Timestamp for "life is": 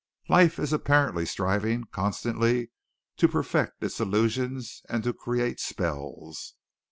0.29-0.73